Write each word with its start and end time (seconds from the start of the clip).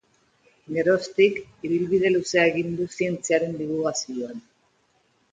Geroztik, 0.75 1.35
ibilbide 1.67 2.09
luzea 2.13 2.45
egin 2.51 2.71
du 2.79 2.87
zientziaren 2.95 3.53
dibulgazioan. 3.59 4.41